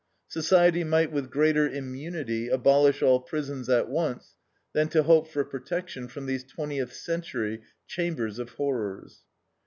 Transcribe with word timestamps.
Society 0.27 0.83
might 0.83 1.11
with 1.11 1.29
greater 1.29 1.69
immunity 1.69 2.47
abolish 2.47 3.03
all 3.03 3.19
prisons 3.19 3.69
at 3.69 3.87
once, 3.87 4.33
than 4.73 4.87
to 4.87 5.03
hope 5.03 5.27
for 5.27 5.43
protection 5.45 6.07
from 6.07 6.25
these 6.25 6.43
twentieth 6.43 6.91
century 6.91 7.61
chambers 7.85 8.39
of 8.39 8.49
horrors. 8.53 9.21